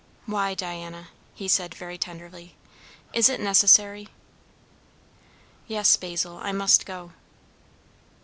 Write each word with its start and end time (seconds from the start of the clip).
"Why, 0.25 0.55
Diana?" 0.55 1.09
he 1.35 1.47
said 1.47 1.75
very 1.75 1.95
tenderly. 1.95 2.55
"Is 3.13 3.29
it 3.29 3.39
necessary?" 3.39 4.09
"Yes, 5.67 5.95
Basil. 5.95 6.37
I 6.37 6.51
must 6.51 6.87
go." 6.87 7.11